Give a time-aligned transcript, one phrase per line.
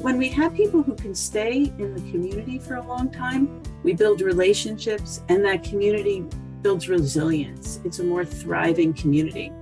[0.00, 3.92] When we have people who can stay in the community for a long time, we
[3.92, 6.24] build relationships and that community
[6.62, 7.80] builds resilience.
[7.84, 9.52] It's a more thriving community.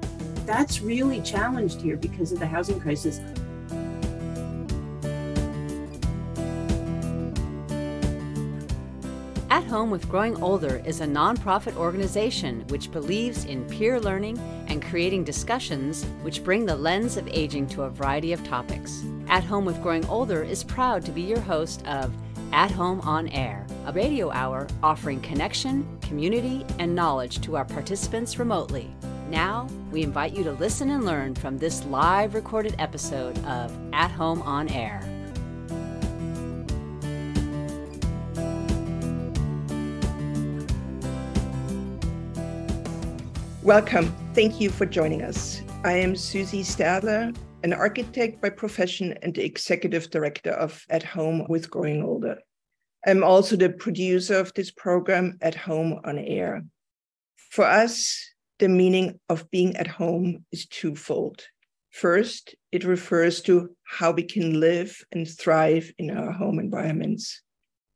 [0.47, 3.21] That's really challenged here because of the housing crisis.
[9.69, 15.25] Home with Growing Older is a nonprofit organization which believes in peer learning and creating
[15.25, 19.05] discussions which bring the lens of aging to a variety of topics.
[19.29, 22.15] At Home with Growing Older is proud to be your host of
[22.51, 28.39] At Home on Air, a radio hour offering connection, community, and knowledge to our participants
[28.39, 28.91] remotely.
[29.29, 34.11] Now, we invite you to listen and learn from this live recorded episode of At
[34.13, 35.18] Home on Air.
[43.69, 44.11] Welcome.
[44.33, 45.61] Thank you for joining us.
[45.85, 51.45] I am Susie Stadler, an architect by profession and the executive director of At Home
[51.51, 52.39] with Growing Older.
[53.07, 56.65] I'm also the producer of this program, At Home on Air.
[57.51, 58.19] For us,
[58.59, 61.45] the meaning of being at home is twofold.
[61.91, 67.43] First, it refers to how we can live and thrive in our home environments.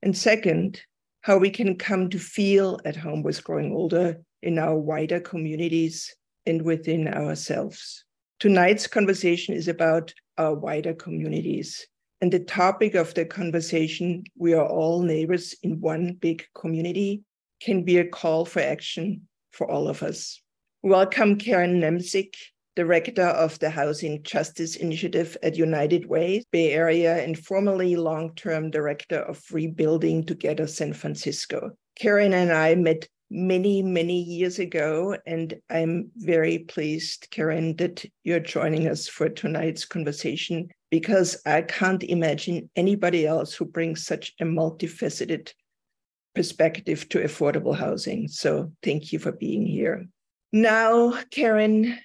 [0.02, 0.82] And second,
[1.22, 6.14] how we can come to feel at home with growing older in our wider communities
[6.46, 8.04] and within ourselves.
[8.40, 11.86] Tonight's conversation is about our wider communities.
[12.20, 17.22] And the topic of the conversation, we are all neighbors in one big community,
[17.60, 20.40] can be a call for action for all of us.
[20.82, 22.34] Welcome, Karen Nemsick,
[22.74, 28.70] Director of the Housing Justice Initiative at United Way Bay Area and formerly long term
[28.70, 31.72] Director of Rebuilding Together San Francisco.
[31.96, 35.16] Karen and I met many, many years ago.
[35.26, 42.04] And I'm very pleased, Karen, that you're joining us for tonight's conversation because I can't
[42.04, 45.52] imagine anybody else who brings such a multifaceted
[46.34, 48.28] perspective to affordable housing.
[48.28, 50.06] So thank you for being here.
[50.52, 51.98] Now, Karen,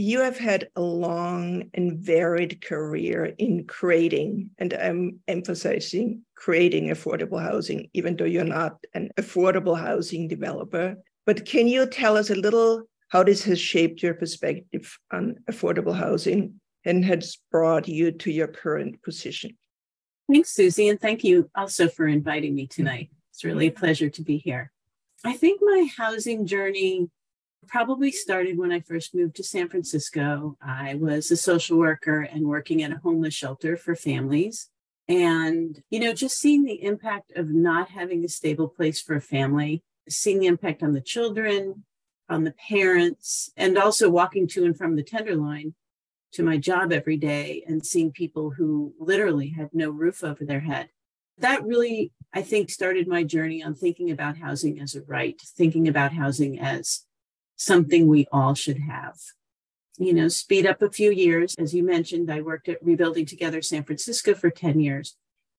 [0.00, 7.42] you have had a long and varied career in creating, and I'm emphasizing creating affordable
[7.42, 10.96] housing, even though you're not an affordable housing developer.
[11.26, 15.94] But can you tell us a little how this has shaped your perspective on affordable
[15.94, 19.58] housing and has brought you to your current position?
[20.32, 23.10] Thanks, Susie, and thank you also for inviting me tonight.
[23.32, 24.72] It's really a pleasure to be here.
[25.26, 27.10] I think my housing journey
[27.66, 30.56] probably started when I first moved to San Francisco.
[30.60, 34.68] I was a social worker and working at a homeless shelter for families.
[35.08, 39.20] And, you know, just seeing the impact of not having a stable place for a
[39.20, 41.84] family, seeing the impact on the children,
[42.28, 45.74] on the parents, and also walking to and from the Tenderloin
[46.32, 50.60] to my job every day and seeing people who literally had no roof over their
[50.60, 50.88] head.
[51.38, 55.88] That really, I think, started my journey on thinking about housing as a right, thinking
[55.88, 57.04] about housing as
[57.60, 59.18] something we all should have.
[59.98, 61.54] You know, speed up a few years.
[61.56, 65.16] As you mentioned, I worked at Rebuilding Together San Francisco for 10 years.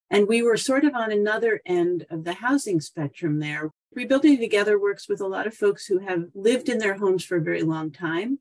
[0.10, 3.70] And we were sort of on another end of the housing spectrum there.
[3.94, 7.38] Rebuilding Together works with a lot of folks who have lived in their homes for
[7.38, 8.40] a very long time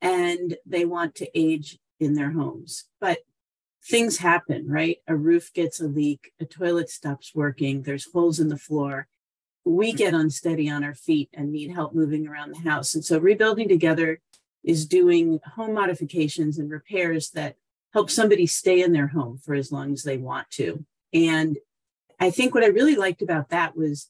[0.00, 2.84] and they want to age in their homes.
[2.98, 3.18] But
[3.84, 4.98] things happen, right?
[5.06, 9.06] A roof gets a leak, a toilet stops working, there's holes in the floor
[9.66, 12.94] we get unsteady on our feet and need help moving around the house.
[12.94, 14.20] And so rebuilding together
[14.62, 17.56] is doing home modifications and repairs that
[17.92, 20.84] help somebody stay in their home for as long as they want to.
[21.12, 21.58] And
[22.20, 24.08] I think what I really liked about that was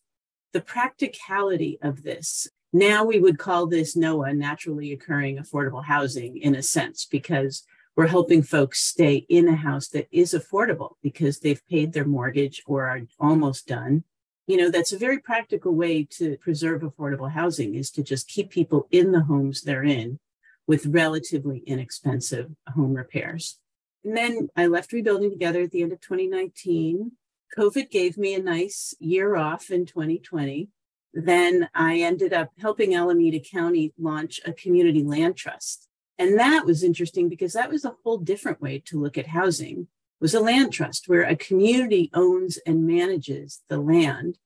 [0.52, 2.48] the practicality of this.
[2.72, 7.64] Now we would call this NOAH, naturally occurring affordable housing, in a sense, because
[7.96, 12.62] we're helping folks stay in a house that is affordable because they've paid their mortgage
[12.66, 14.04] or are almost done
[14.46, 18.50] you know that's a very practical way to preserve affordable housing is to just keep
[18.50, 20.18] people in the homes they're in
[20.66, 23.58] with relatively inexpensive home repairs.
[24.04, 27.12] And then i left rebuilding together at the end of 2019
[27.56, 30.68] covid gave me a nice year off in 2020
[31.12, 35.88] then i ended up helping alameda county launch a community land trust.
[36.18, 39.88] And that was interesting because that was a whole different way to look at housing
[40.20, 44.38] was a land trust where a community owns and manages the land,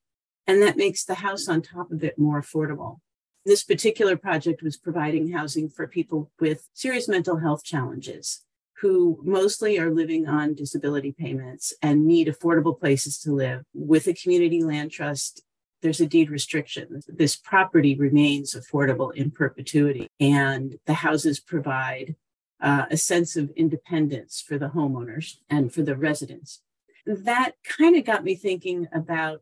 [0.47, 2.99] and that makes the house on top of it more affordable.
[3.45, 8.43] This particular project was providing housing for people with serious mental health challenges
[8.81, 13.63] who mostly are living on disability payments and need affordable places to live.
[13.73, 15.43] With a community land trust,
[15.81, 17.01] there's a deed restriction.
[17.07, 22.15] This property remains affordable in perpetuity, and the houses provide
[22.61, 26.61] uh, a sense of independence for the homeowners and for the residents.
[27.05, 29.41] That kind of got me thinking about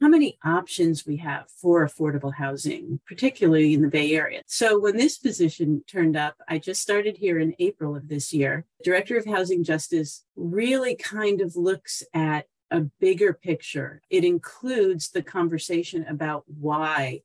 [0.00, 4.42] how many options we have for affordable housing, particularly in the Bay Area.
[4.46, 8.66] So, when this position turned up, I just started here in April of this year.
[8.82, 14.02] Director of Housing Justice really kind of looks at a bigger picture.
[14.10, 17.22] It includes the conversation about why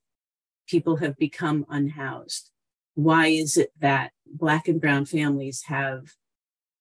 [0.68, 2.52] people have become unhoused.
[2.94, 6.14] Why is it that Black and Brown families have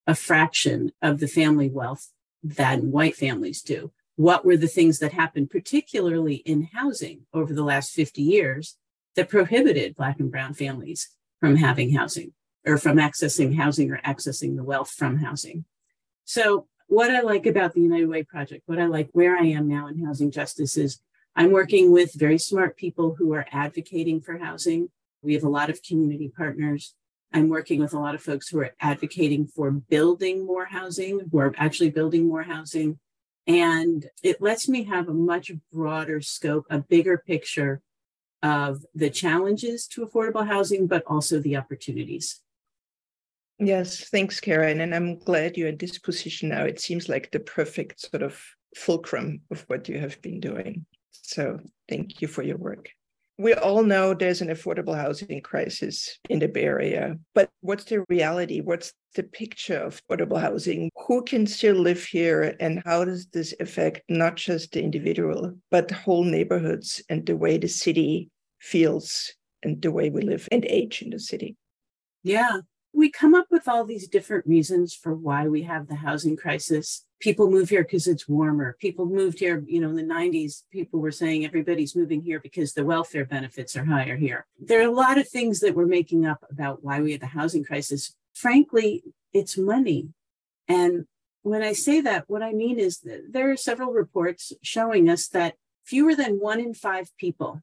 [0.06, 2.12] a fraction of the family wealth
[2.43, 3.93] that white families do?
[4.19, 8.76] What were the things that happened, particularly in housing over the last 50 years,
[9.15, 12.32] that prohibited Black and Brown families from having housing
[12.67, 15.67] or from accessing housing or accessing the wealth from housing?
[16.25, 19.69] So, what I like about the United Way Project, what I like where I am
[19.69, 21.00] now in housing justice is
[21.37, 24.88] I'm working with very smart people who are advocating for housing.
[25.23, 26.93] We have a lot of community partners.
[27.32, 31.38] I'm working with a lot of folks who are advocating for building more housing, who
[31.38, 32.99] are actually building more housing.
[33.49, 37.81] And it lets me have a much broader scope, a bigger picture
[38.43, 42.41] of the challenges to affordable housing, but also the opportunities.
[43.59, 44.83] Yes, thanks, Karen.
[44.83, 46.65] And I'm glad you're in this position now.
[46.65, 48.41] It seems like the perfect sort of
[48.77, 50.85] fulcrum of what you have been doing.
[51.11, 51.59] So
[51.89, 52.91] thank you for your work.
[53.40, 58.05] We all know there's an affordable housing crisis in the Bay Area, but what's the
[58.08, 58.61] reality?
[58.61, 60.90] What's the picture of affordable housing?
[61.06, 65.88] Who can still live here, and how does this affect not just the individual, but
[65.93, 69.32] whole neighborhoods and the way the city feels
[69.62, 71.56] and the way we live and age in the city?
[72.25, 72.62] Yeah,
[72.93, 77.05] we come up with all these different reasons for why we have the housing crisis.
[77.19, 78.77] People move here because it's warmer.
[78.79, 82.73] People moved here, you know, in the 90s, people were saying everybody's moving here because
[82.73, 84.47] the welfare benefits are higher here.
[84.61, 87.27] There are a lot of things that we're making up about why we have the
[87.27, 88.15] housing crisis.
[88.33, 89.03] Frankly,
[89.33, 90.11] it's money.
[90.69, 91.07] And
[91.43, 95.27] when I say that, what I mean is that there are several reports showing us
[95.31, 97.61] that fewer than one in five people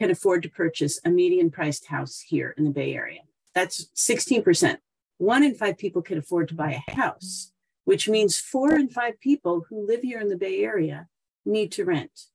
[0.00, 3.20] can afford to purchase a median priced house here in the Bay Area.
[3.56, 4.76] That's 16%.
[5.18, 7.52] One in five people can afford to buy a house,
[7.84, 11.08] which means four in five people who live here in the Bay Area
[11.44, 12.26] need to rent.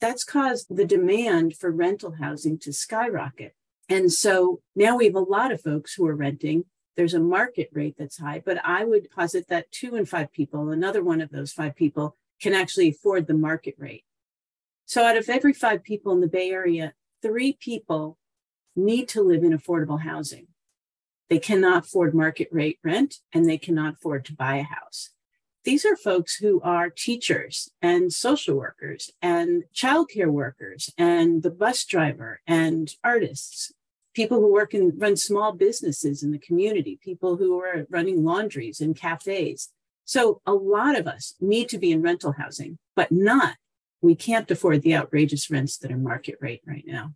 [0.00, 3.54] That's caused the demand for rental housing to skyrocket.
[3.88, 6.64] And so now we have a lot of folks who are renting.
[6.96, 10.70] There's a market rate that's high, but I would posit that two in five people,
[10.70, 14.04] another one of those five people, can actually afford the market rate.
[14.86, 18.18] So out of every five people in the Bay Area, three people
[18.76, 20.46] need to live in affordable housing.
[21.30, 25.10] They cannot afford market rate rent and they cannot afford to buy a house.
[25.62, 31.84] These are folks who are teachers and social workers and childcare workers and the bus
[31.84, 33.72] driver and artists,
[34.12, 38.80] people who work and run small businesses in the community, people who are running laundries
[38.80, 39.70] and cafes.
[40.04, 43.56] So a lot of us need to be in rental housing, but not,
[44.02, 47.12] we can't afford the outrageous rents that are market rate right now.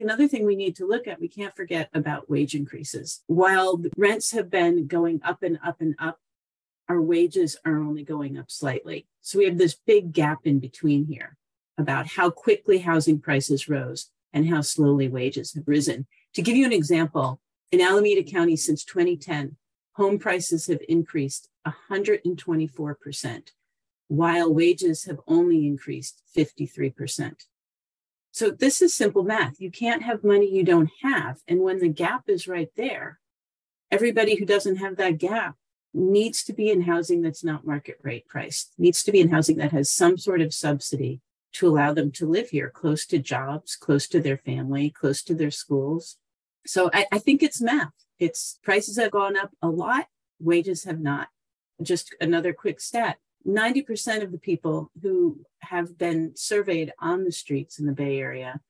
[0.00, 3.22] Another thing we need to look at, we can't forget about wage increases.
[3.26, 6.20] While rents have been going up and up and up,
[6.88, 9.08] our wages are only going up slightly.
[9.22, 11.36] So we have this big gap in between here
[11.76, 16.06] about how quickly housing prices rose and how slowly wages have risen.
[16.34, 17.40] To give you an example,
[17.72, 19.56] in Alameda County since 2010,
[19.94, 23.48] home prices have increased 124%,
[24.06, 27.34] while wages have only increased 53%.
[28.38, 29.60] So this is simple math.
[29.60, 31.40] You can't have money you don't have.
[31.48, 33.18] And when the gap is right there,
[33.90, 35.56] everybody who doesn't have that gap
[35.92, 39.56] needs to be in housing that's not market rate priced, needs to be in housing
[39.56, 41.20] that has some sort of subsidy
[41.54, 45.34] to allow them to live here close to jobs, close to their family, close to
[45.34, 46.16] their schools.
[46.64, 47.90] So I, I think it's math.
[48.20, 50.06] It's prices have gone up a lot,
[50.38, 51.26] wages have not.
[51.82, 53.16] Just another quick stat
[53.46, 58.60] 90% of the people who have been surveyed on the streets in the Bay Area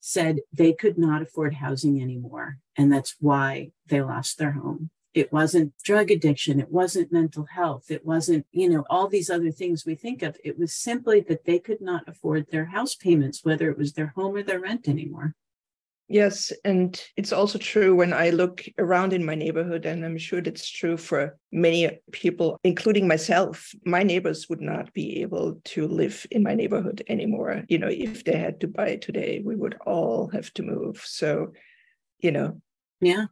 [0.00, 2.58] said they could not afford housing anymore.
[2.76, 4.90] And that's why they lost their home.
[5.14, 6.58] It wasn't drug addiction.
[6.58, 7.90] It wasn't mental health.
[7.90, 10.36] It wasn't, you know, all these other things we think of.
[10.42, 14.14] It was simply that they could not afford their house payments, whether it was their
[14.16, 15.34] home or their rent anymore.
[16.12, 20.42] Yes, and it's also true when I look around in my neighborhood, and I'm sure
[20.42, 23.72] that's true for many people, including myself.
[23.86, 27.64] My neighbors would not be able to live in my neighborhood anymore.
[27.66, 31.00] You know, if they had to buy today, we would all have to move.
[31.02, 31.54] So,
[32.18, 32.60] you know,
[33.00, 33.24] yeah,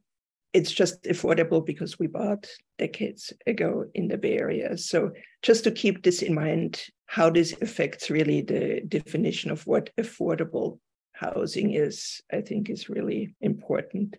[0.55, 4.79] it's just affordable because we bought decades ago in the Bay Area.
[4.79, 5.11] So,
[5.43, 10.79] just to keep this in mind, how this affects really the definition of what affordable
[11.21, 14.17] housing is, I think, is really important.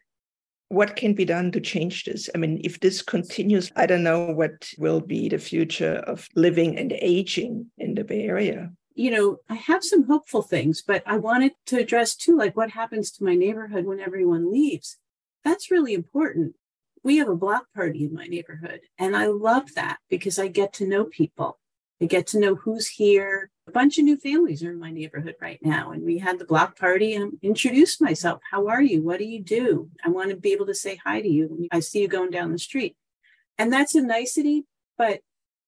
[0.72, 2.30] what can be done to change this?
[2.34, 6.78] I mean, if this continues, I don't know what will be the future of living
[6.78, 8.72] and aging in the Bay Area.
[8.96, 12.72] You know, I have some hopeful things, but I wanted to address too, like what
[12.72, 14.96] happens to my neighborhood when everyone leaves.
[15.44, 16.56] That's really important.
[17.04, 20.72] We have a block party in my neighborhood, and I love that because I get
[20.74, 21.60] to know people.
[22.02, 25.36] I get to know who's here, a bunch of new families are in my neighborhood
[25.40, 25.92] right now.
[25.92, 28.42] And we had the block party and introduced myself.
[28.50, 29.02] How are you?
[29.02, 29.90] What do you do?
[30.04, 32.32] I want to be able to say hi to you when I see you going
[32.32, 32.96] down the street.
[33.58, 34.66] And that's a nicety,
[34.98, 35.22] but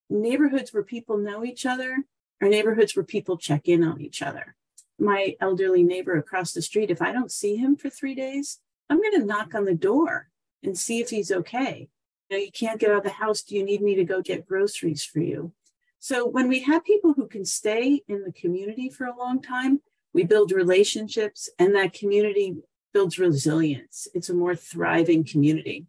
[0.10, 1.98] neighborhoods where people know each other
[2.42, 4.56] are neighborhoods where people check in on each other.
[4.98, 8.60] My elderly neighbor across the street, if I don't see him for three days,
[8.90, 10.30] I'm going to knock on the door
[10.64, 11.90] and see if he's okay.
[12.30, 13.42] You know, you can't get out of the house.
[13.44, 15.52] Do you need me to go get groceries for you?
[16.04, 19.80] So when we have people who can stay in the community for a long time,
[20.14, 22.58] we build relationships and that community
[22.94, 24.10] builds resilience.
[24.14, 25.86] It's a more thriving community.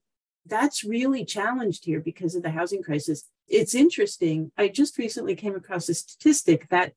[0.46, 3.24] That's really challenged here because of the housing crisis.
[3.48, 4.52] It's interesting.
[4.56, 6.92] I just recently came across a statistic that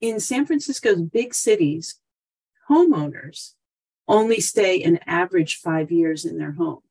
[0.00, 1.98] in San Francisco's big cities,
[2.70, 3.54] homeowners
[4.06, 6.82] only stay an average five years in their home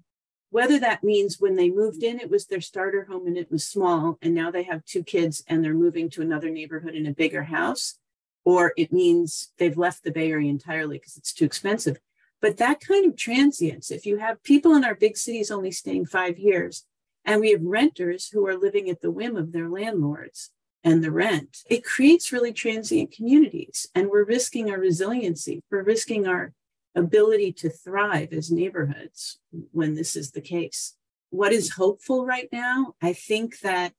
[0.51, 3.65] whether that means when they moved in, it was their starter home and it was
[3.65, 7.13] small, and now they have two kids and they're moving to another neighborhood in a
[7.13, 7.97] bigger house,
[8.43, 11.99] or it means they've left the Bay Area entirely because it's too expensive.
[12.41, 16.07] But that kind of transience, if you have people in our big cities only staying
[16.07, 16.85] five years,
[17.23, 20.49] and we have renters who are living at the whim of their landlords
[20.83, 23.87] and the rent, it creates really transient communities.
[23.95, 26.53] And we're risking our resiliency, we're risking our
[26.95, 29.39] ability to thrive as neighborhoods
[29.71, 30.95] when this is the case.
[31.29, 32.95] What is hopeful right now?
[33.01, 33.93] I think that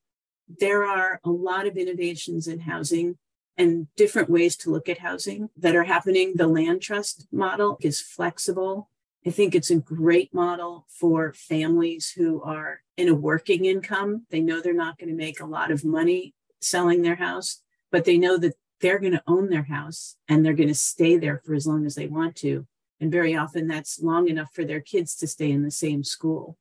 [0.47, 3.17] there are a lot of innovations in housing
[3.57, 6.33] and different ways to look at housing that are happening.
[6.35, 8.89] The land trust model is flexible.
[9.25, 14.25] I think it's a great model for families who are in a working income.
[14.29, 18.05] They know they're not going to make a lot of money selling their house, but
[18.05, 21.41] they know that they're going to own their house and they're going to stay there
[21.45, 22.67] for as long as they want to.
[23.03, 26.57] And very often that's long enough for their kids to stay in the same school,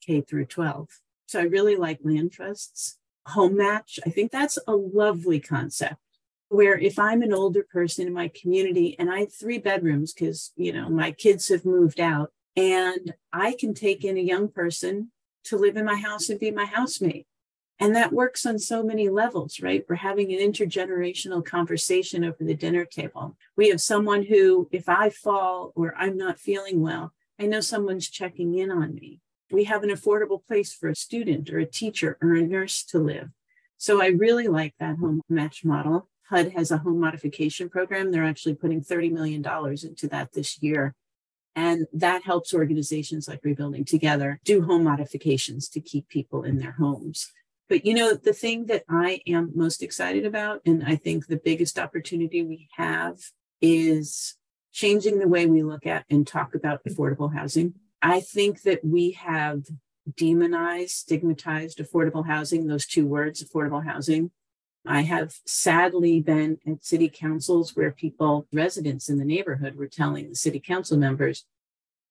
[0.00, 0.88] K through 12.
[1.26, 2.98] So I really like land trusts.
[3.26, 5.96] Home match, I think that's a lovely concept
[6.48, 10.52] where if I'm an older person in my community and I have three bedrooms because,
[10.54, 15.10] you know, my kids have moved out and I can take in a young person
[15.46, 17.26] to live in my house and be my housemate.
[17.80, 19.86] And that works on so many levels, right?
[19.88, 23.38] We're having an intergenerational conversation over the dinner table.
[23.56, 28.10] We have someone who, if I fall or I'm not feeling well, I know someone's
[28.10, 29.20] checking in on me.
[29.50, 32.98] We have an affordable place for a student or a teacher or a nurse to
[32.98, 33.30] live.
[33.78, 36.06] So I really like that home match model.
[36.28, 38.12] HUD has a home modification program.
[38.12, 40.94] They're actually putting $30 million into that this year.
[41.56, 46.72] And that helps organizations like Rebuilding Together do home modifications to keep people in their
[46.72, 47.32] homes.
[47.70, 51.40] But you know, the thing that I am most excited about, and I think the
[51.42, 53.18] biggest opportunity we have
[53.62, 54.34] is
[54.72, 57.00] changing the way we look at and talk about mm-hmm.
[57.00, 57.74] affordable housing.
[58.02, 59.62] I think that we have
[60.16, 64.32] demonized, stigmatized affordable housing, those two words, affordable housing.
[64.84, 70.28] I have sadly been at city councils where people, residents in the neighborhood, were telling
[70.28, 71.44] the city council members,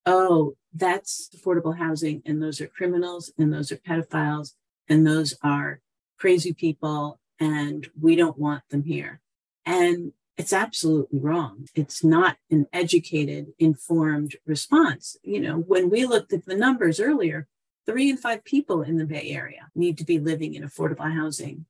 [0.05, 4.53] oh, that's affordable housing, and those are criminals, and those are pedophiles,
[4.89, 5.79] and those are
[6.17, 9.21] crazy people and we don't want them here.
[9.65, 11.67] And it's absolutely wrong.
[11.75, 15.17] It's not an educated, informed response.
[15.21, 17.47] You know, when we looked at the numbers earlier,
[17.85, 21.65] three in five people in the Bay Area need to be living in affordable housing.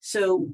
[0.00, 0.50] So,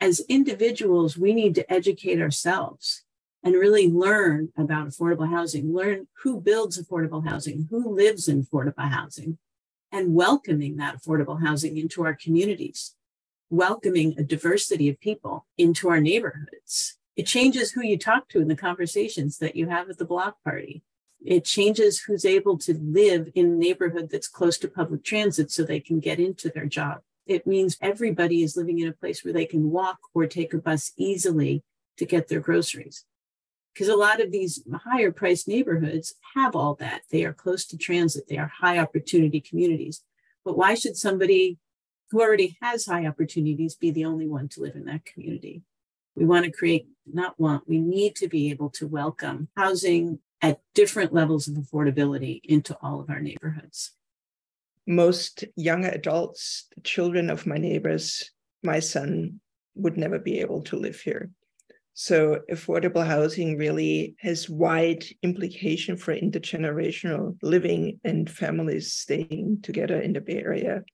[0.00, 3.04] as individuals, we need to educate ourselves
[3.44, 8.90] and really learn about affordable housing, learn who builds affordable housing, who lives in affordable
[8.90, 9.38] housing,
[9.92, 12.94] and welcoming that affordable housing into our communities,
[13.50, 16.96] welcoming a diversity of people into our neighborhoods.
[17.14, 20.42] It changes who you talk to in the conversations that you have at the block
[20.42, 20.82] party.
[21.24, 25.62] It changes who's able to live in a neighborhood that's close to public transit so
[25.62, 27.02] they can get into their job.
[27.26, 30.58] It means everybody is living in a place where they can walk or take a
[30.58, 31.62] bus easily
[31.98, 33.04] to get their groceries
[33.72, 37.02] because a lot of these higher priced neighborhoods have all that.
[37.10, 40.02] They are close to transit, they are high opportunity communities.
[40.44, 41.58] But why should somebody
[42.10, 45.62] who already has high opportunities be the only one to live in that community?
[46.14, 50.60] We want to create, not want, we need to be able to welcome housing at
[50.74, 53.92] different levels of affordability into all of our neighborhoods.
[54.86, 58.30] Most young adults, the children of my neighbors,
[58.62, 59.40] my son
[59.74, 61.30] would never be able to live here
[61.94, 70.14] So affordable housing really has wide implication for intergenerational living and families staying together in
[70.14, 70.84] the Bay Area.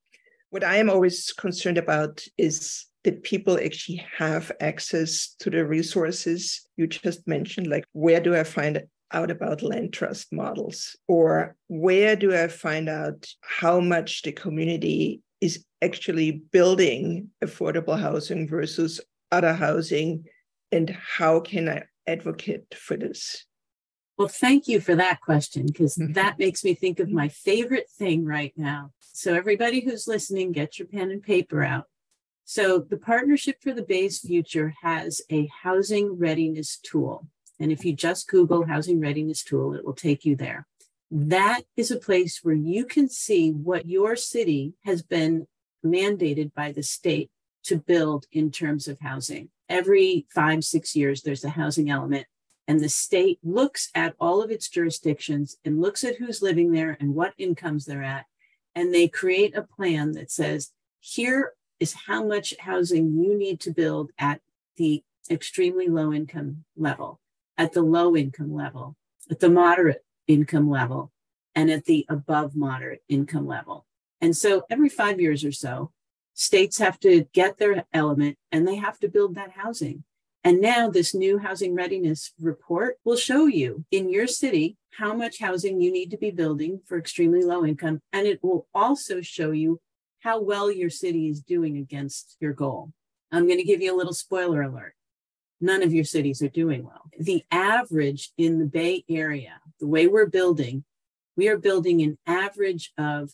[0.50, 6.66] What I am always concerned about is that people actually have access to the resources
[6.76, 10.96] you just mentioned, like where do I find out about land trust models?
[11.06, 18.48] Or where do I find out how much the community is actually building affordable housing
[18.48, 19.00] versus
[19.30, 20.24] other housing?
[20.70, 23.44] And how can I advocate for this?
[24.18, 26.12] Well, thank you for that question because mm-hmm.
[26.14, 28.90] that makes me think of my favorite thing right now.
[29.00, 31.84] So, everybody who's listening, get your pen and paper out.
[32.44, 37.28] So, the Partnership for the Bay's Future has a housing readiness tool.
[37.60, 40.66] And if you just Google housing readiness tool, it will take you there.
[41.10, 45.46] That is a place where you can see what your city has been
[45.84, 47.30] mandated by the state
[47.68, 49.48] to build in terms of housing.
[49.68, 52.26] Every five, six years, there's a housing element,
[52.66, 56.96] and the state looks at all of its jurisdictions and looks at who's living there
[57.00, 58.26] and what incomes they're at.
[58.74, 63.70] And they create a plan that says, here is how much housing you need to
[63.70, 64.40] build at
[64.76, 67.20] the extremely low income level
[67.58, 68.96] at the low income level,
[69.30, 71.10] at the moderate income level,
[71.54, 73.84] and at the above moderate income level.
[74.20, 75.90] And so every five years or so,
[76.38, 80.04] states have to get their element and they have to build that housing.
[80.44, 85.40] And now, this new housing readiness report will show you in your city how much
[85.40, 88.00] housing you need to be building for extremely low income.
[88.12, 89.80] And it will also show you
[90.20, 92.92] how well your city is doing against your goal.
[93.32, 94.94] I'm going to give you a little spoiler alert
[95.60, 97.10] none of your cities are doing well.
[97.18, 100.84] The average in the Bay Area, the way we're building,
[101.36, 103.32] we are building an average of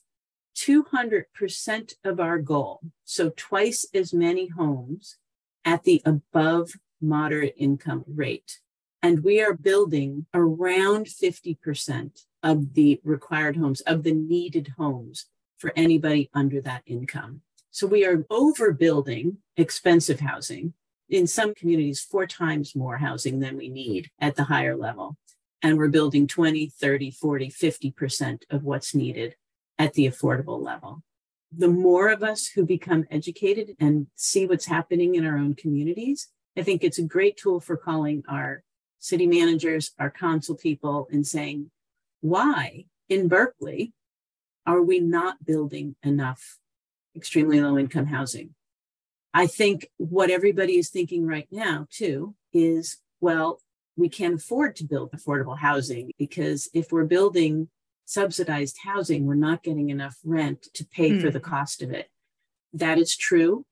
[0.57, 2.81] 200% of our goal.
[3.05, 5.17] So twice as many homes
[5.65, 8.61] at the above moderate income rate.
[9.03, 15.27] And we are building around 50% of the required homes, of the needed homes
[15.59, 17.43] for anybody under that income.
[17.71, 20.75] So we are overbuilding expensive housing
[21.09, 25.17] in some communities four times more housing than we need at the higher level.
[25.63, 29.37] And we're building 20, 30, 40, 50% of what's needed
[29.79, 31.03] at the affordable level.
[31.57, 36.29] The more of us who become educated and see what's happening in our own communities,
[36.57, 38.63] I think it's a great tool for calling our
[38.99, 41.71] city managers, our council people, and saying,
[42.21, 43.93] why in Berkeley
[44.67, 46.59] are we not building enough
[47.15, 48.55] extremely low income housing?
[49.33, 53.61] I think what everybody is thinking right now, too, is well,
[53.97, 57.69] we can't afford to build affordable housing because if we're building
[58.05, 61.21] subsidized housing, we're not getting enough rent to pay mm.
[61.21, 61.51] for the hmm.
[61.51, 62.11] cost of it.
[62.73, 63.65] That is true.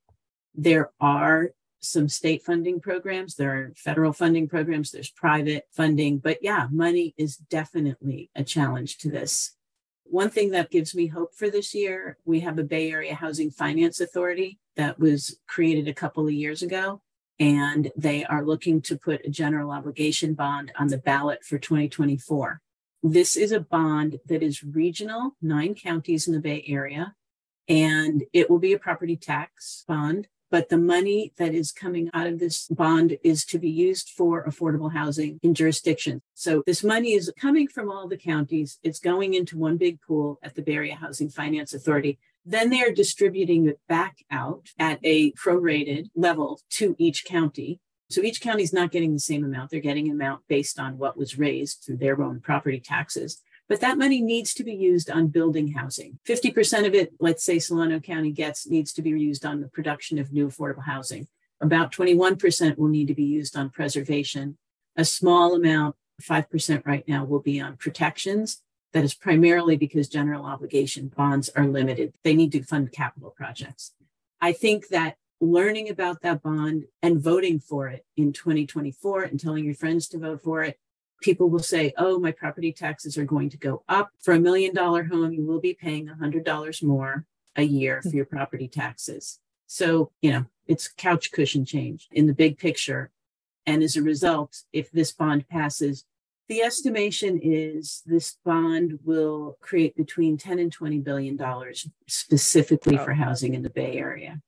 [0.54, 6.38] There are some state funding programs, there are federal funding programs, there's private funding, but
[6.40, 9.56] yeah, money is definitely a challenge to this.
[10.04, 13.50] One thing that gives me hope for this year, we have a Bay Area Housing
[13.50, 17.00] Finance Authority that was created a couple of years ago.
[17.40, 22.60] And they are looking to put a general obligation bond on the ballot for 2024.
[23.02, 27.14] This is a bond that is regional, nine counties in the Bay Area,
[27.68, 32.26] and it will be a property tax bond but the money that is coming out
[32.26, 36.20] of this bond is to be used for affordable housing in jurisdictions.
[36.34, 38.78] So this money is coming from all the counties.
[38.82, 42.18] It's going into one big pool at the Bay Area Housing Finance Authority.
[42.44, 47.80] Then they are distributing it back out at a prorated level to each county.
[48.12, 49.70] So each county is not getting the same amount.
[49.70, 53.40] They're getting an amount based on what was raised through their own property taxes.
[53.68, 56.18] But that money needs to be used on building housing.
[56.28, 60.18] 50% of it, let's say Solano County gets, needs to be used on the production
[60.18, 61.26] of new affordable housing.
[61.60, 64.58] About 21% will need to be used on preservation.
[64.96, 68.60] A small amount, 5% right now, will be on protections.
[68.92, 72.12] That is primarily because general obligation bonds are limited.
[72.24, 73.92] They need to fund capital projects.
[74.38, 79.64] I think that learning about that bond and voting for it in 2024 and telling
[79.64, 80.78] your friends to vote for it
[81.22, 84.10] people will say, oh, my property taxes are going to go up.
[84.20, 87.24] For a million dollar home, you will be paying $100 more
[87.56, 89.38] a year for your property taxes.
[89.66, 93.10] So, you know, it's couch cushion change in the big picture.
[93.64, 96.04] And as a result, if this bond passes,
[96.48, 103.14] the estimation is this bond will create between 10 and 20 billion dollars specifically for
[103.14, 104.42] housing in the Bay Area.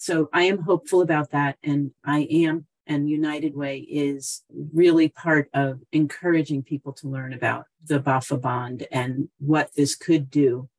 [0.00, 1.58] So I am hopeful about that.
[1.62, 7.66] And I am and United Way is really part of encouraging people to learn about
[7.84, 10.70] the BAHFA bond and what this could do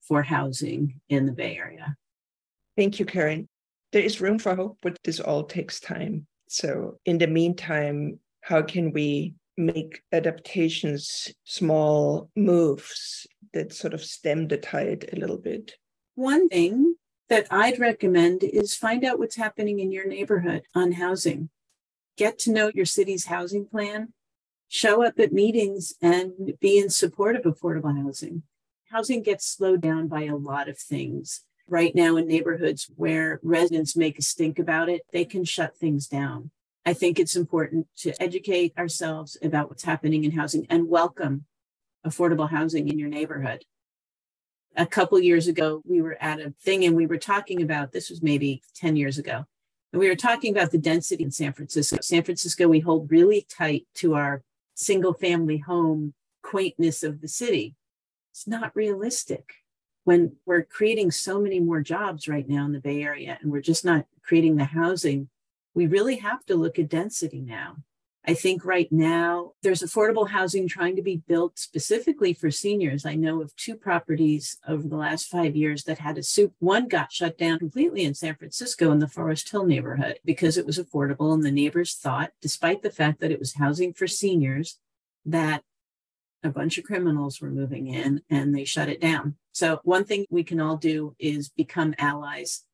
[0.00, 1.94] for housing in the Bay Area.
[2.74, 3.50] Thank you, Karen.
[3.92, 6.26] There is room for hope, but this all takes time.
[6.48, 14.48] So, in the meantime, how can we make adaptations, small moves that sort of stem
[14.48, 15.74] the tide a little bit?
[16.14, 16.94] One thing
[17.30, 21.48] that I'd recommend is find out what's happening in your neighborhood on housing.
[22.16, 24.12] Get to know your city's housing plan,
[24.68, 28.42] show up at meetings and be in support of affordable housing.
[28.90, 31.42] Housing gets slowed down by a lot of things.
[31.68, 36.08] Right now, in neighborhoods where residents make a stink about it, they can shut things
[36.08, 36.50] down.
[36.84, 41.44] I think it's important to educate ourselves about what's happening in housing and welcome
[42.04, 43.64] affordable housing in your neighborhood.
[44.80, 48.08] A couple years ago, we were at a thing and we were talking about this
[48.08, 49.44] was maybe 10 years ago.
[49.92, 51.98] And we were talking about the density in San Francisco.
[52.00, 54.42] San Francisco, we hold really tight to our
[54.74, 57.74] single family home quaintness of the city.
[58.32, 59.52] It's not realistic
[60.04, 63.60] when we're creating so many more jobs right now in the Bay Area and we're
[63.60, 65.28] just not creating the housing
[65.74, 67.76] we really have to look at density now.
[68.26, 73.06] I think right now there's affordable housing trying to be built specifically for seniors.
[73.06, 76.52] I know of two properties over the last five years that had a soup.
[76.58, 80.66] One got shut down completely in San Francisco in the Forest Hill neighborhood because it
[80.66, 81.32] was affordable.
[81.32, 84.78] And the neighbors thought, despite the fact that it was housing for seniors,
[85.24, 85.62] that
[86.42, 89.36] a bunch of criminals were moving in and they shut it down.
[89.52, 92.64] So, one thing we can all do is become allies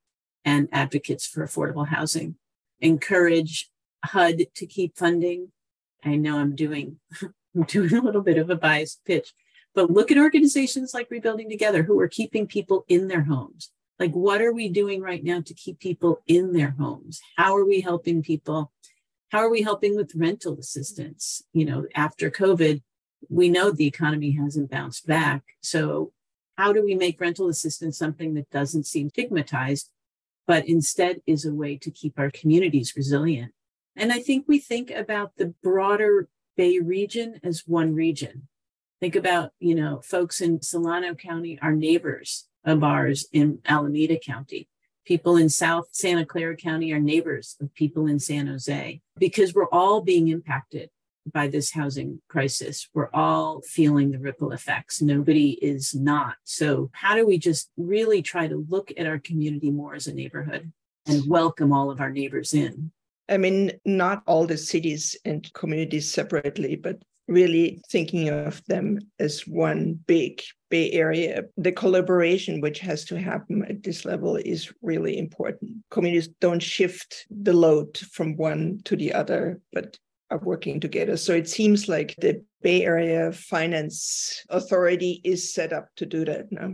[0.45, 2.37] and advocates for affordable housing
[2.81, 3.71] encourage
[4.07, 5.53] HUD to keep funding.
[6.05, 9.33] I know I'm doing I'm doing a little bit of a biased pitch,
[9.75, 13.71] but look at organizations like Rebuilding Together who are keeping people in their homes.
[13.99, 17.21] Like, what are we doing right now to keep people in their homes?
[17.37, 18.73] How are we helping people?
[19.31, 21.43] How are we helping with rental assistance?
[21.55, 22.83] You know, after COVID,
[23.31, 25.43] we know the economy hasn't bounced back.
[25.63, 26.13] So,
[26.59, 29.91] how do we make rental assistance something that doesn't seem stigmatized
[30.47, 33.53] but instead is a way to keep our communities resilient.
[33.97, 38.49] And I think we think about the broader Bay region as one region.
[39.01, 44.69] Think about, you know, folks in Solano County, are neighbors of ours in Alameda County.
[45.05, 49.69] People in South Santa Clara County are neighbors of people in San Jose because we're
[49.71, 50.91] all being impacted
[51.33, 52.89] by this housing crisis.
[52.95, 55.03] We're all feeling the ripple effects.
[55.03, 56.37] Nobody is not.
[56.45, 60.15] So, how do we just really try to look at our community more as a
[60.15, 60.73] neighborhood
[61.07, 62.93] and welcome all of our neighbors in?
[63.29, 69.47] I mean, not all the cities and communities separately, but really thinking of them as
[69.47, 71.45] one big Bay Area.
[71.57, 75.73] The collaboration which has to happen at this level is really important.
[75.91, 79.99] Communities don't shift the load from one to the other, but
[80.31, 81.17] are working together.
[81.17, 86.51] So it seems like the Bay Area Finance Authority is set up to do that
[86.51, 86.73] now.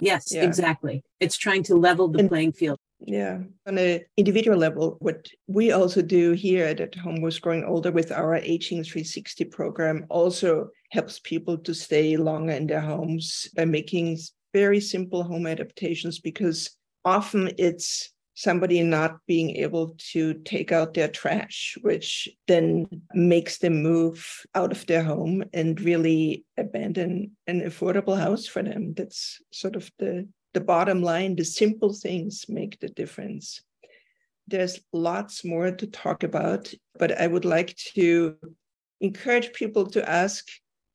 [0.00, 0.42] Yes, yeah.
[0.42, 1.04] exactly.
[1.20, 2.78] It's trying to level the and, playing field.
[3.00, 3.40] Yeah.
[3.66, 8.10] On an individual level, what we also do here at Home with Growing Older with
[8.12, 14.18] our Aging 360 program also helps people to stay longer in their homes by making
[14.52, 16.70] very simple home adaptations because
[17.04, 23.82] often it's somebody not being able to take out their trash, which then makes them
[23.82, 28.94] move out of their home and really abandon an affordable house for them.
[28.94, 31.36] That's sort of the, the bottom line.
[31.36, 33.62] The simple things make the difference.
[34.46, 38.36] There's lots more to talk about, but I would like to
[39.00, 40.46] encourage people to ask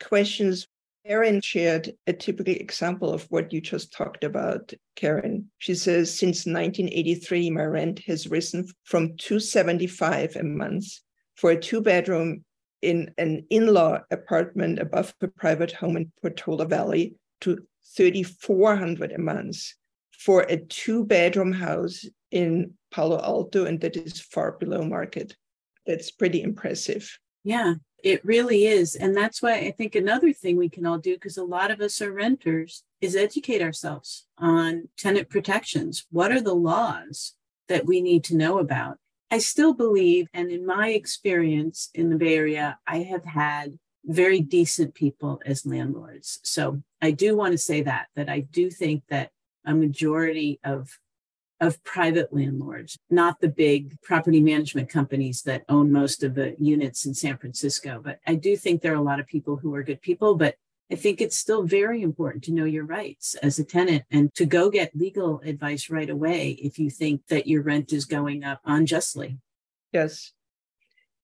[0.02, 0.68] questions
[1.06, 5.50] Karen shared a typical example of what you just talked about, Karen.
[5.58, 10.86] She says, since 1983, my rent has risen from 275 a month
[11.36, 12.44] for a two bedroom
[12.82, 19.74] in an in-law apartment above a private home in Portola Valley to 3,400 a month
[20.12, 25.36] for a two bedroom house in Palo Alto, and that is far below market.
[25.86, 27.20] That's pretty impressive.
[27.44, 27.76] Yeah.
[28.02, 28.96] It really is.
[28.96, 31.82] And that's why I think another thing we can all do, because a lot of
[31.82, 36.06] us are renters, is educate ourselves on tenant protections.
[36.10, 37.36] What are the laws
[37.68, 39.00] that we need to know about?
[39.30, 44.40] I still believe, and in my experience in the Bay Area, I have had very
[44.40, 46.40] decent people as landlords.
[46.44, 49.32] So I do want to say that, that I do think that
[49.66, 50.98] a majority of
[51.62, 57.06] of private landlords, not the big property management companies that own most of the units
[57.06, 58.02] in San Francisco.
[58.02, 60.56] But I do think there are a lot of people who are good people, but
[60.92, 64.46] I think it's still very important to know your rights as a tenant and to
[64.46, 68.62] go get legal advice right away if you think that your rent is going up
[68.66, 69.38] unjustly.
[69.92, 70.32] Yes.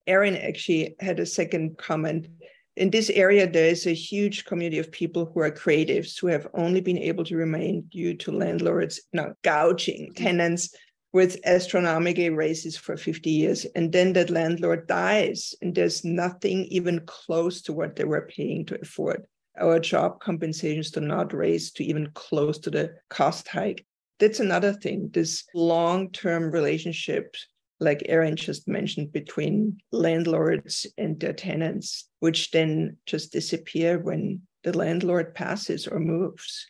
[0.05, 2.27] Erin actually had a second comment
[2.75, 6.47] in this area, there is a huge community of people who are creatives who have
[6.53, 10.23] only been able to remain due to landlords now gouging mm-hmm.
[10.23, 10.75] tenants
[11.13, 13.63] with astronomical raises for 50 years.
[13.75, 18.65] And then that landlord dies, and there's nothing even close to what they were paying
[18.65, 19.23] to afford.
[19.57, 23.85] Our job compensations do not raise to even close to the cost hike.
[24.19, 25.09] That's another thing.
[25.13, 27.35] This long term relationship,
[27.79, 34.75] like Erin just mentioned, between landlords and their tenants, which then just disappear when the
[34.75, 36.67] landlord passes or moves.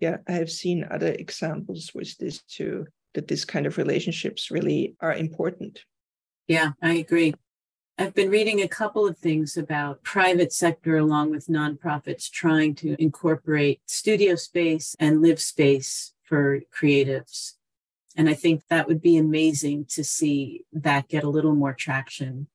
[0.00, 4.94] Yeah, I have seen other examples with this too that this kind of relationships really
[5.00, 5.80] are important.
[6.46, 7.34] Yeah, I agree.
[7.98, 12.94] I've been reading a couple of things about private sector along with nonprofits trying to
[13.02, 17.54] incorporate studio space and live space for creatives.
[18.18, 22.48] And I think that would be amazing to see that get a little more traction.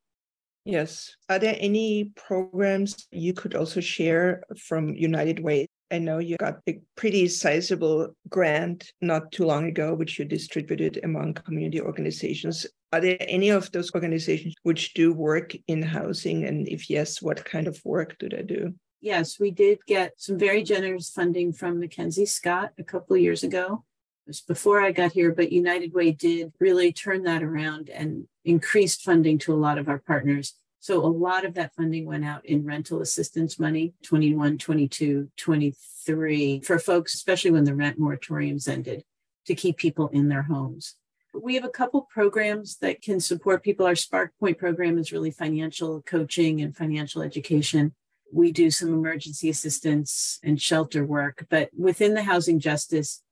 [0.65, 1.15] Yes.
[1.29, 6.57] Are there any programs you could also share from United Way I know you got
[6.67, 12.65] a pretty sizable grant not too long ago, which you distributed among community organizations.
[12.91, 16.45] Are there any of those organizations which do work in housing?
[16.45, 18.73] And if yes, what kind of work do they do?
[19.01, 23.43] Yes, we did get some very generous funding from Mackenzie Scott a couple of years
[23.43, 23.83] ago.
[24.25, 29.01] Was before I got here, but United Way did really turn that around and increased
[29.01, 30.53] funding to a lot of our partners.
[30.79, 36.59] So a lot of that funding went out in rental assistance money, 21, 22, 23,
[36.61, 39.03] for folks, especially when the rent moratoriums ended,
[39.45, 40.95] to keep people in their homes.
[41.33, 43.85] We have a couple programs that can support people.
[43.85, 47.93] Our SparkPoint program is really financial coaching and financial education.
[48.31, 53.22] We do some emergency assistance and shelter work, but within the housing justice,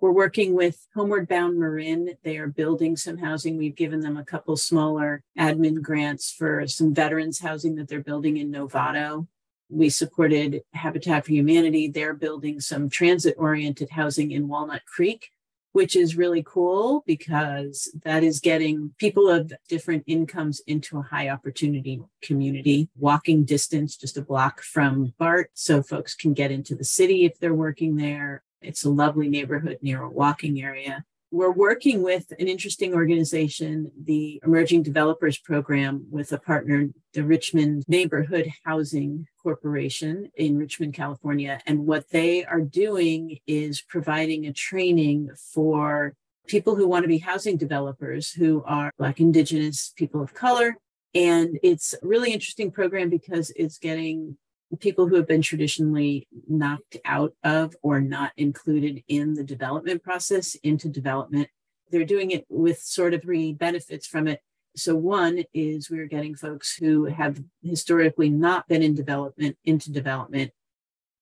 [0.00, 2.10] we're working with Homeward Bound Marin.
[2.22, 3.56] They are building some housing.
[3.56, 8.36] We've given them a couple smaller admin grants for some veterans housing that they're building
[8.36, 9.26] in Novato.
[9.70, 11.88] We supported Habitat for Humanity.
[11.88, 15.30] They're building some transit oriented housing in Walnut Creek,
[15.72, 21.30] which is really cool because that is getting people of different incomes into a high
[21.30, 25.50] opportunity community, walking distance, just a block from BART.
[25.54, 29.78] So folks can get into the city if they're working there it's a lovely neighborhood
[29.82, 31.04] near a walking area.
[31.32, 37.84] We're working with an interesting organization, the Emerging Developers Program, with a partner, the Richmond
[37.88, 41.60] Neighborhood Housing Corporation in Richmond, California.
[41.66, 46.14] And what they are doing is providing a training for
[46.46, 50.76] people who want to be housing developers who are Black, Indigenous, people of color.
[51.12, 54.36] And it's a really interesting program because it's getting
[54.80, 60.54] people who have been traditionally knocked out of or not included in the development process
[60.56, 61.48] into development.
[61.90, 64.40] They're doing it with sort of three benefits from it.
[64.74, 70.52] So, one is we're getting folks who have historically not been in development into development.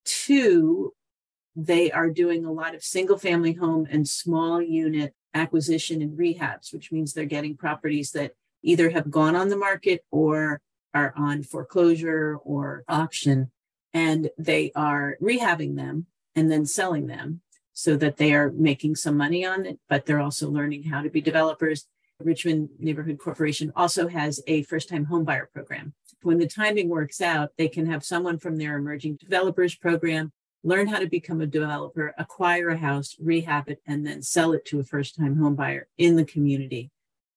[0.03, 0.93] Two,
[1.55, 6.73] they are doing a lot of single family home and small unit acquisition and rehabs,
[6.73, 10.59] which means they're getting properties that either have gone on the market or
[10.95, 13.51] are on foreclosure or auction,
[13.93, 17.41] and they are rehabbing them and then selling them
[17.73, 21.09] so that they are making some money on it, but they're also learning how to
[21.09, 21.85] be developers.
[22.21, 25.93] Richmond Neighborhood Corporation also has a first time homebuyer program.
[26.21, 30.31] When the timing works out, they can have someone from their emerging developers program
[30.65, 34.65] learn how to become a developer, acquire a house, rehab it, and then sell it
[34.65, 36.89] to a first time homebuyer in the community.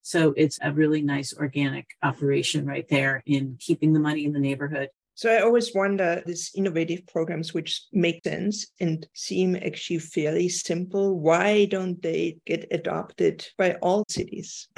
[0.08, 4.40] So it's a really nice organic operation right there in keeping the money in the
[4.40, 4.88] neighborhood.
[5.12, 11.20] So I always wonder these innovative programs which make sense and seem actually fairly simple,
[11.20, 14.68] why don't they get adopted by all cities?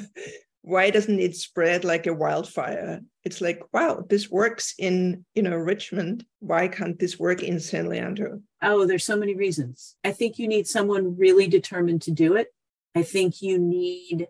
[0.62, 3.02] why doesn't it spread like a wildfire?
[3.22, 6.24] It's like, wow, this works in, you know, Richmond.
[6.38, 8.40] Why can't this work in San Leandro?
[8.62, 9.96] Oh, there's so many reasons.
[10.02, 12.48] I think you need someone really determined to do it.
[12.94, 14.28] I think you need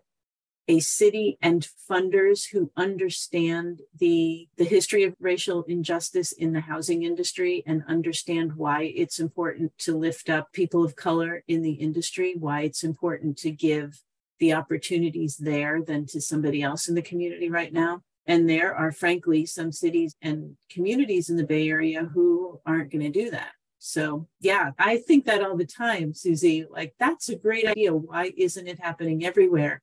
[0.67, 7.03] a city and funders who understand the, the history of racial injustice in the housing
[7.03, 12.35] industry and understand why it's important to lift up people of color in the industry,
[12.37, 14.01] why it's important to give
[14.39, 18.01] the opportunities there than to somebody else in the community right now.
[18.25, 23.03] And there are, frankly, some cities and communities in the Bay Area who aren't going
[23.03, 23.51] to do that.
[23.79, 26.65] So, yeah, I think that all the time, Susie.
[26.69, 27.93] Like, that's a great idea.
[27.93, 29.81] Why isn't it happening everywhere?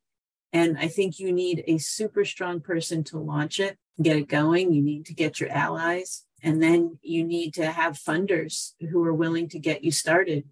[0.53, 4.73] And I think you need a super strong person to launch it, get it going.
[4.73, 6.25] You need to get your allies.
[6.43, 10.45] And then you need to have funders who are willing to get you started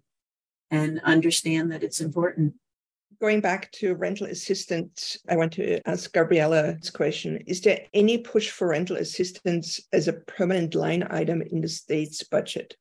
[0.69, 2.53] and understand that it's important.
[3.19, 7.37] Going back to rental assistance, I want to ask Gabriela's question.
[7.47, 12.21] Is there any push for rental assistance as a permanent line item in the state's
[12.23, 12.75] budget?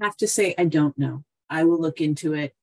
[0.00, 1.24] I have to say, I don't know.
[1.48, 2.54] I will look into it.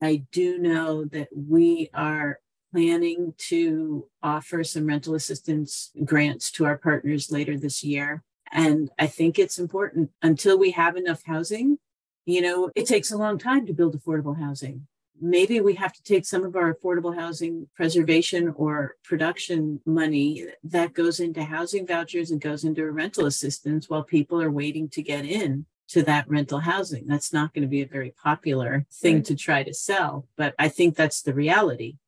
[0.00, 2.38] I do know that we are
[2.74, 8.24] planning to offer some rental assistance grants to our partners later this year.
[8.50, 11.78] And I think it's important until we have enough housing.
[12.26, 14.88] You know, it takes a long time to build affordable housing.
[15.20, 20.94] Maybe we have to take some of our affordable housing preservation or production money that
[20.94, 25.24] goes into housing vouchers and goes into rental assistance while people are waiting to get
[25.24, 27.06] in to that rental housing.
[27.06, 30.68] That's not going to be a very popular thing to try to sell, but I
[30.68, 31.98] think that's the reality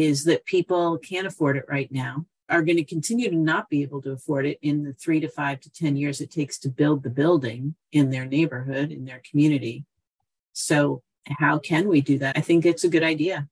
[0.00, 3.82] is that people can't afford it right now, are going to continue to not be
[3.82, 6.68] able to afford it in the three to five to 10 years it takes to
[6.68, 9.84] build the building in their neighborhood, in their community.
[10.52, 11.02] So,
[11.38, 12.36] how can we do that?
[12.36, 13.46] I think it's a good idea.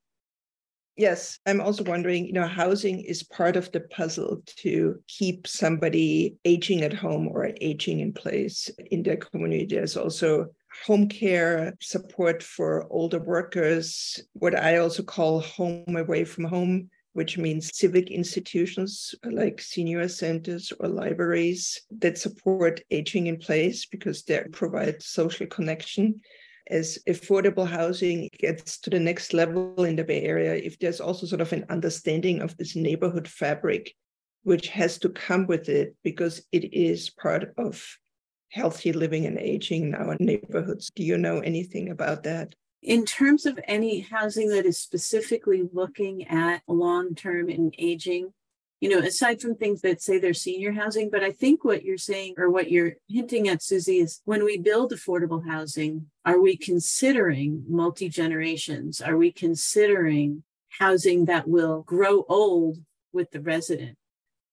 [0.97, 6.37] Yes, I'm also wondering, you know, housing is part of the puzzle to keep somebody
[6.45, 9.67] aging at home or aging in place in their community.
[9.67, 10.49] There's also
[10.87, 17.39] home care support for older workers, what I also call home away from home, which
[17.39, 24.45] means civic institutions like senior centers or libraries that support aging in place because they
[24.53, 26.21] provide social connection.
[26.71, 31.27] As affordable housing gets to the next level in the Bay Area, if there's also
[31.27, 33.95] sort of an understanding of this neighborhood fabric,
[34.43, 37.83] which has to come with it because it is part of
[38.51, 40.91] healthy living and aging in our neighborhoods.
[40.95, 42.55] Do you know anything about that?
[42.83, 48.33] In terms of any housing that is specifically looking at long term and aging,
[48.81, 51.99] you know, aside from things that say they're senior housing, but I think what you're
[51.99, 56.57] saying or what you're hinting at, Susie, is when we build affordable housing, are we
[56.57, 59.01] considering multi generations?
[59.01, 60.45] Are we considering
[60.79, 62.79] housing that will grow old
[63.13, 63.98] with the resident?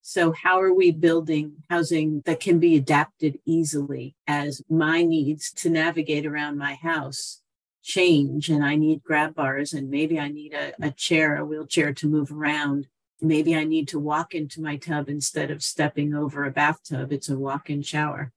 [0.08, 5.70] So, how are we building housing that can be adapted easily as my needs to
[5.72, 7.42] navigate around my house
[7.82, 11.92] change and I need grab bars and maybe I need a, a chair, a wheelchair
[11.94, 12.88] to move around?
[13.20, 17.12] maybe I need to walk into my tub instead of stepping over a bathtub.
[17.12, 18.32] It's a walk in shower.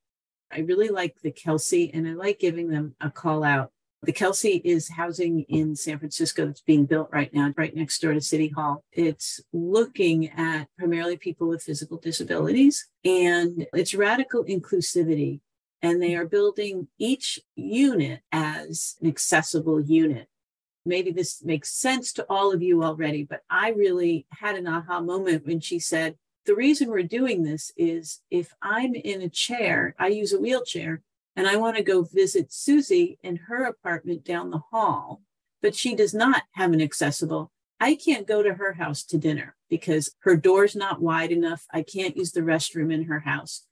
[0.51, 3.73] I really like the Kelsey and I like giving them a call out.
[4.03, 8.15] The Kelsey is housing in San Francisco that's being built right now, right next door
[8.15, 8.85] to City Hall.
[8.93, 15.41] It's looking at primarily people with physical disabilities and it's radical inclusivity.
[15.83, 20.29] And they are building each unit as an accessible unit
[20.89, 25.01] maybe this makes sense to all of you already, but I really had an aha
[25.01, 29.95] moment when she said, the reason we're doing this is if I'm in a chair,
[29.99, 31.03] I use a wheelchair,
[31.39, 35.23] and I want to go visit Susie in her apartment down the hall,
[35.63, 37.53] but she does not have an accessible.
[37.79, 41.65] I can't go to her house to dinner because her door's not wide enough.
[41.73, 43.65] I can't use the restroom in her house.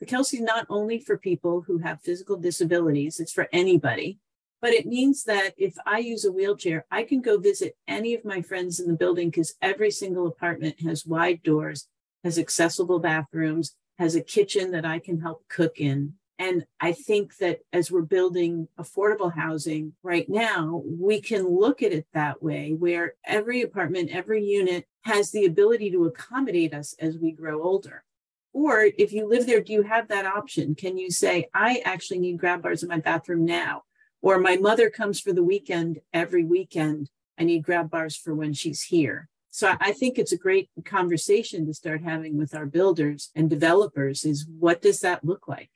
[0.00, 4.18] The Kelsey not only for people who have physical disabilities, it's for anybody.
[4.60, 8.26] But it means that if I use a wheelchair, I can go visit any of
[8.26, 11.88] my friends in the building because every single apartment has wide doors,
[12.22, 16.17] has accessible bathrooms, has a kitchen that I can help cook in.
[16.38, 21.92] And I think that as we're building affordable housing right now, we can look at
[21.92, 27.18] it that way, where every apartment, every unit has the ability to accommodate us as
[27.18, 28.04] we grow older.
[28.52, 30.74] Or if you live there, do you have that option?
[30.76, 33.82] Can you say, I actually need grab bars in my bathroom now?
[34.22, 37.10] Or my mother comes for the weekend every weekend.
[37.38, 39.28] I need grab bars for when she's here.
[39.50, 44.24] So I think it's a great conversation to start having with our builders and developers
[44.24, 45.70] is what does that look like?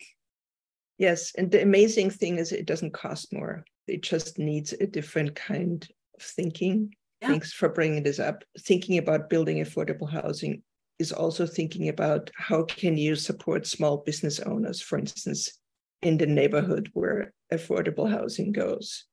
[0.99, 1.33] Yes.
[1.37, 3.65] And the amazing thing is it doesn't cost more.
[3.87, 6.95] It just needs a different kind of thinking.
[7.21, 7.29] Yeah.
[7.29, 8.45] Thanks for bringing this up.
[8.61, 10.63] Thinking about building affordable housing
[10.99, 15.59] is also thinking about how can you support small business owners, for instance,
[16.03, 19.05] in the neighborhood where affordable housing goes?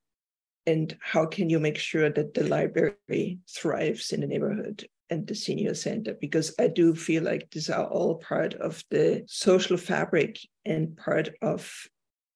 [0.68, 5.36] And how can you make sure that the library thrives in the neighborhood and the
[5.36, 6.14] senior center?
[6.14, 11.30] Because I do feel like these are all part of the social fabric and part
[11.42, 11.72] of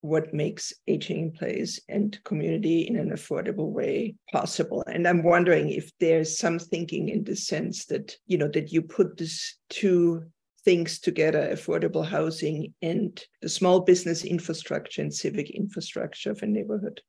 [0.01, 4.83] what makes aging in place and community in an affordable way possible.
[4.85, 8.81] And I'm wondering if there's some thinking in the sense that, you know, that you
[8.81, 10.25] put these two
[10.65, 16.99] things together affordable housing and the small business infrastructure and civic infrastructure of a neighborhood?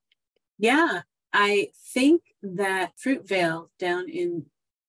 [0.57, 1.01] Yeah,
[1.33, 4.45] I think that Fruitvale down in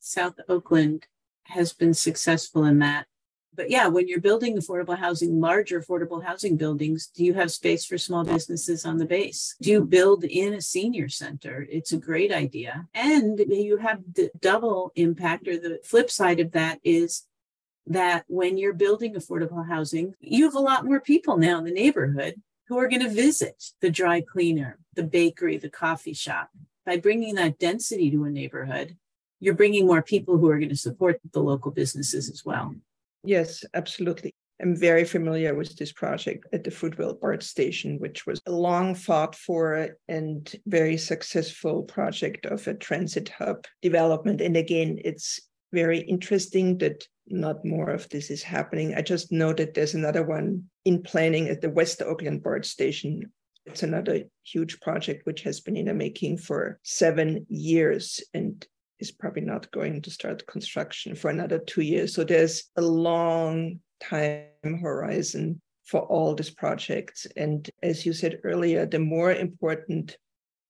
[0.06, 1.08] South Oakland
[1.44, 3.06] has been successful in that.
[3.52, 7.84] But yeah, when you're building affordable housing, larger affordable housing buildings, do you have space
[7.84, 9.56] for small businesses on the base?
[9.60, 11.66] Do you build in a senior center?
[11.68, 12.86] It's a great idea.
[12.94, 17.26] And you have the double impact, or the flip side of that is
[17.86, 21.72] that when you're building affordable housing, you have a lot more people now in the
[21.72, 26.50] neighborhood who are going to visit the dry cleaner, the bakery, the coffee shop.
[26.86, 28.96] by bringing that density to a neighborhood,
[29.40, 32.74] you're bringing more people who are going to support the local businesses as well.
[33.24, 34.34] Yes, absolutely.
[34.60, 38.94] I'm very familiar with this project at the Fruitvale BART station, which was a long
[38.94, 44.40] fought for and very successful project of a transit hub development.
[44.40, 45.40] And again, it's
[45.72, 48.94] very interesting that not more of this is happening.
[48.94, 53.30] I just know that there's another one in planning at the West Oakland BART station.
[53.66, 58.64] It's another huge project which has been in the making for seven years and
[58.98, 62.14] is probably not going to start construction for another two years.
[62.14, 67.26] So there's a long time horizon for all these projects.
[67.36, 70.16] And as you said earlier, the more important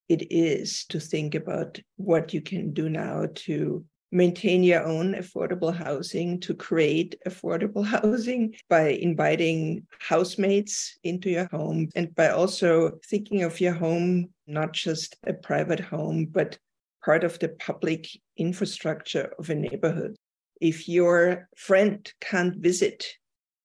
[0.09, 5.74] it is to think about what you can do now to maintain your own affordable
[5.74, 13.43] housing, to create affordable housing by inviting housemates into your home, and by also thinking
[13.43, 16.57] of your home not just a private home, but
[17.07, 20.17] part of the public infrastructure of a neighborhood
[20.61, 23.07] if your friend can't visit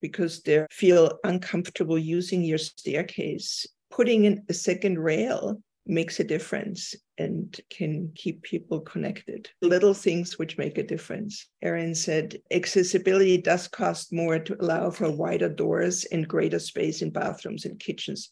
[0.02, 6.96] because they feel uncomfortable using your staircase, putting in a second rail makes a difference
[7.18, 9.50] and can keep people connected.
[9.62, 11.48] Little things which make a difference.
[11.62, 17.10] Erin said accessibility does cost more to allow for wider doors and greater space in
[17.10, 18.32] bathrooms and kitchens.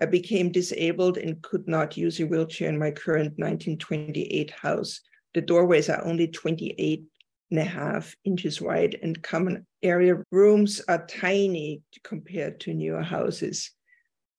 [0.00, 5.00] I became disabled and could not use a wheelchair in my current 1928 house.
[5.34, 7.04] The doorways are only 28
[7.50, 13.70] and a half inches wide, and common area rooms are tiny compared to newer houses.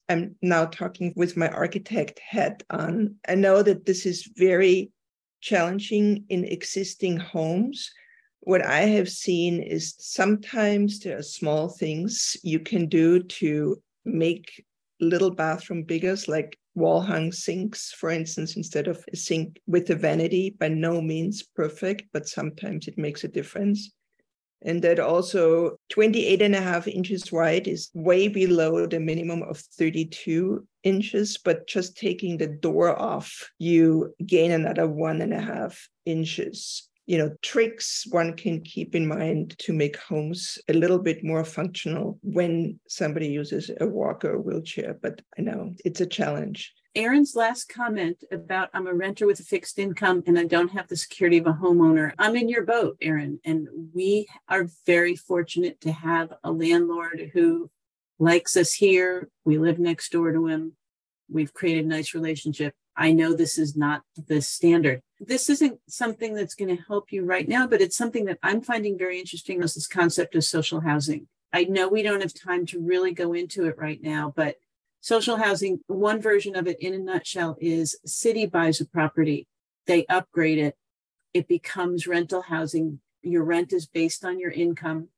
[0.08, 3.16] I'm now talking with my architect hat on.
[3.28, 4.90] I know that this is very
[5.40, 7.90] challenging in existing homes.
[8.40, 14.64] What I have seen is sometimes there are small things you can do to make
[15.00, 19.94] little bathroom bigger, like wall hung sinks, for instance, instead of a sink with a
[19.94, 23.92] vanity, by no means perfect, but sometimes it makes a difference.
[24.62, 29.58] And that also 28 and a half inches wide is way below the minimum of
[29.58, 35.88] 32 inches, but just taking the door off, you gain another one and a half
[36.04, 41.24] inches you know tricks one can keep in mind to make homes a little bit
[41.24, 46.72] more functional when somebody uses a walker or wheelchair but i know it's a challenge
[46.94, 50.88] Erin's last comment about I'm a renter with a fixed income and I don't have
[50.88, 52.12] the security of a homeowner.
[52.18, 53.38] I'm in your boat, Erin.
[53.44, 57.70] And we are very fortunate to have a landlord who
[58.18, 59.28] likes us here.
[59.44, 60.72] We live next door to him.
[61.30, 62.74] We've created a nice relationship.
[62.96, 65.02] I know this is not the standard.
[65.20, 68.60] This isn't something that's going to help you right now, but it's something that I'm
[68.60, 71.26] finding very interesting is this concept of social housing.
[71.52, 74.56] I know we don't have time to really go into it right now, but
[75.00, 79.48] social housing, one version of it in a nutshell is city buys a property,
[79.86, 80.76] they upgrade it,
[81.34, 83.00] it becomes rental housing.
[83.22, 85.08] Your rent is based on your income.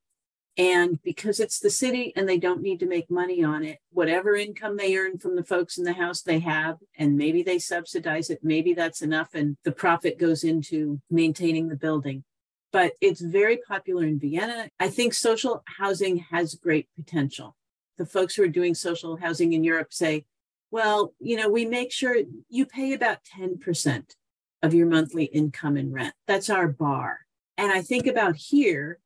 [0.61, 4.36] And because it's the city and they don't need to make money on it, whatever
[4.36, 8.28] income they earn from the folks in the house they have, and maybe they subsidize
[8.28, 12.24] it, maybe that's enough, and the profit goes into maintaining the building.
[12.72, 14.68] But it's very popular in Vienna.
[14.78, 17.56] I think social housing has great potential.
[17.96, 20.26] The folks who are doing social housing in Europe say,
[20.70, 22.18] well, you know, we make sure
[22.50, 24.14] you pay about 10%
[24.62, 26.12] of your monthly income in rent.
[26.26, 27.20] That's our bar.
[27.56, 28.98] And I think about here,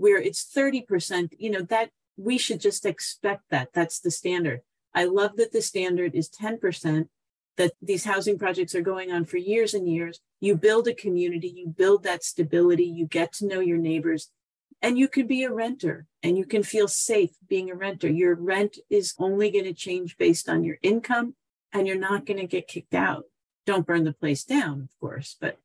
[0.00, 3.68] where it's 30%, you know, that we should just expect that.
[3.74, 4.62] That's the standard.
[4.94, 7.08] I love that the standard is 10%,
[7.58, 10.20] that these housing projects are going on for years and years.
[10.40, 14.30] You build a community, you build that stability, you get to know your neighbors,
[14.80, 18.08] and you can be a renter and you can feel safe being a renter.
[18.08, 21.34] Your rent is only going to change based on your income,
[21.74, 23.24] and you're not going to get kicked out.
[23.66, 25.58] Don't burn the place down, of course, but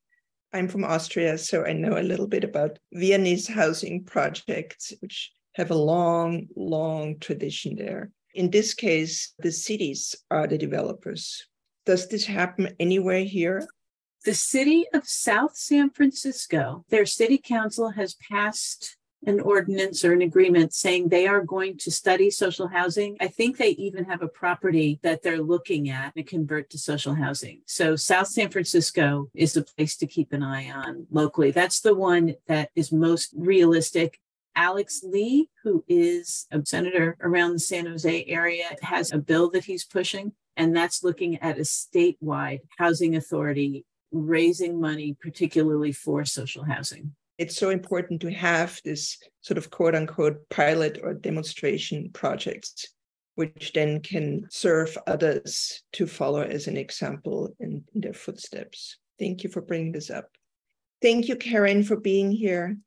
[0.55, 5.69] I'm from Austria, so I know a little bit about Viennese housing projects, which have
[5.69, 8.11] a long, long tradition there.
[8.33, 11.45] In this case, the cities are the developers.
[11.85, 13.67] Does this happen anywhere here?
[14.23, 18.95] The city of South San Francisco, their city council has passed
[19.25, 23.17] an ordinance or an agreement saying they are going to study social housing.
[23.19, 27.15] I think they even have a property that they're looking at to convert to social
[27.15, 27.61] housing.
[27.65, 31.51] So South San Francisco is the place to keep an eye on locally.
[31.51, 34.19] That's the one that is most realistic.
[34.55, 39.65] Alex Lee, who is a senator around the San Jose area, has a bill that
[39.65, 46.63] he's pushing, and that's looking at a statewide housing authority raising money, particularly for social
[46.63, 52.87] housing it's so important to have this sort of quote unquote pilot or demonstration projects
[53.35, 58.97] which then can serve others to follow as an example and in their footsteps.
[59.19, 60.29] Thank you for bringing this up.
[61.01, 62.77] Thank you, Karen, for being here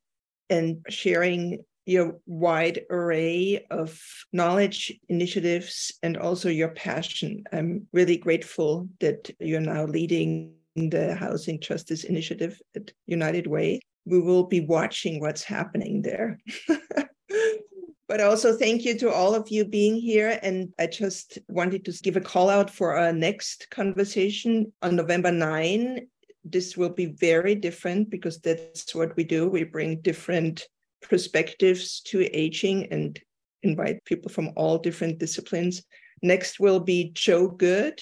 [0.50, 7.44] and sharing your wide array of knowledge initiatives and also your passion.
[7.52, 13.80] I'm really grateful that you're now leading the Housing Justice Initiative at United Way.
[14.04, 16.38] We will be watching what's happening there.
[18.08, 20.38] but also thank you to all of you being here.
[20.42, 25.30] And I just wanted to give a call out for our next conversation on November
[25.30, 26.06] 9.
[26.44, 29.48] This will be very different because that's what we do.
[29.48, 30.66] We bring different
[31.02, 33.20] perspectives to aging and
[33.62, 35.82] invite people from all different disciplines.
[36.22, 38.00] Next will be Joe Goode.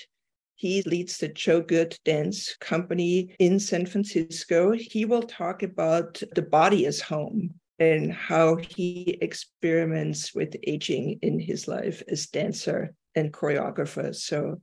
[0.56, 4.72] He leads the Joe Goode Dance Company in San Francisco.
[4.72, 11.38] He will talk about the body as home and how he experiments with aging in
[11.38, 14.14] his life as dancer and choreographer.
[14.14, 14.60] So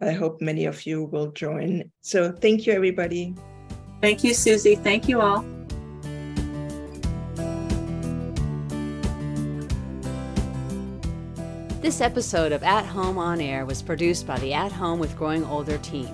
[0.00, 1.90] I hope many of you will join.
[2.00, 3.34] So thank you, everybody.
[4.00, 4.76] Thank you, Susie.
[4.76, 5.44] Thank you all.
[11.84, 15.44] This episode of At Home on Air was produced by the At Home with Growing
[15.44, 16.08] Older team.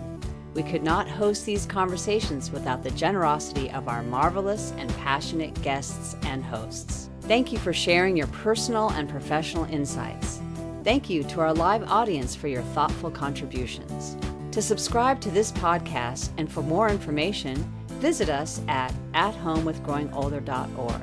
[0.53, 6.17] We could not host these conversations without the generosity of our marvelous and passionate guests
[6.25, 7.09] and hosts.
[7.21, 10.41] Thank you for sharing your personal and professional insights.
[10.83, 14.17] Thank you to our live audience for your thoughtful contributions.
[14.51, 17.55] To subscribe to this podcast and for more information,
[18.01, 21.03] visit us at athomewithgrowingolder.org.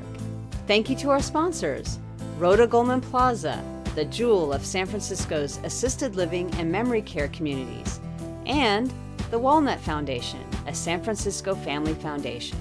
[0.68, 1.99] Thank you to our sponsors,
[2.38, 3.63] Rhoda Goldman Plaza,
[3.97, 7.99] the jewel of San Francisco's assisted living and memory care communities,
[8.45, 8.93] and
[9.31, 12.59] the Walnut Foundation, a San Francisco family foundation.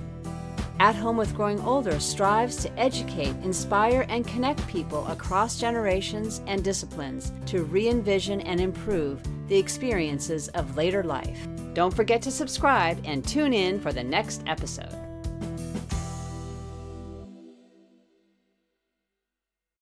[0.80, 6.64] At Home with Growing Older strives to educate, inspire, and connect people across generations and
[6.64, 11.46] disciplines to re envision and improve the experiences of later life.
[11.74, 15.05] Don't forget to subscribe and tune in for the next episode.